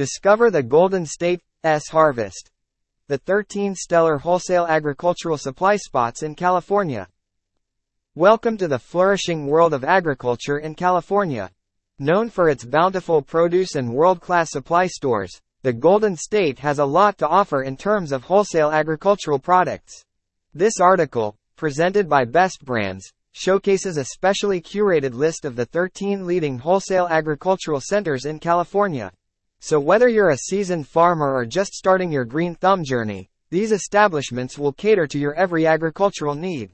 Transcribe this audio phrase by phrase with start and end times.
[0.00, 2.50] Discover the Golden State's harvest.
[3.08, 7.06] The 13 stellar wholesale agricultural supply spots in California.
[8.14, 11.50] Welcome to the flourishing world of agriculture in California.
[11.98, 17.18] Known for its bountiful produce and world-class supply stores, the Golden State has a lot
[17.18, 20.06] to offer in terms of wholesale agricultural products.
[20.54, 27.06] This article, presented by Bestbrands, showcases a specially curated list of the 13 leading wholesale
[27.10, 29.12] agricultural centers in California.
[29.62, 34.58] So whether you're a seasoned farmer or just starting your green thumb journey, these establishments
[34.58, 36.70] will cater to your every agricultural need.